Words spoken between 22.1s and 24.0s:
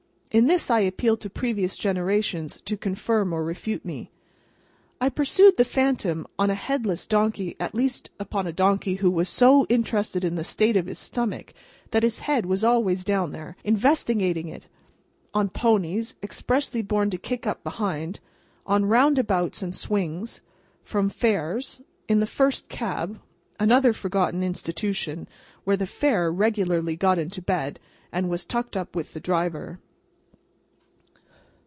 the first cab—another